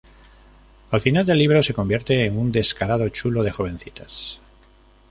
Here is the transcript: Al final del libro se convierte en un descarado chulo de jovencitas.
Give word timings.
Al 0.89 0.99
final 0.99 1.27
del 1.27 1.37
libro 1.37 1.61
se 1.61 1.75
convierte 1.75 2.25
en 2.25 2.35
un 2.39 2.51
descarado 2.51 3.07
chulo 3.09 3.43
de 3.43 3.51
jovencitas. 3.51 4.39